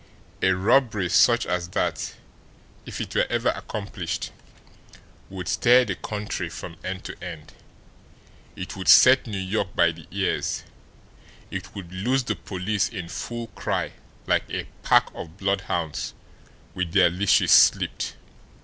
[0.41, 2.15] A robbery such as that,
[2.87, 4.31] if it were ever accomplished,
[5.29, 7.53] would stir the country from end to end;
[8.55, 10.63] it would set New York by the ears;
[11.51, 13.91] it would loose the police in full cry
[14.25, 16.15] like a pack of bloodhounds
[16.73, 18.15] with their leashes slipped.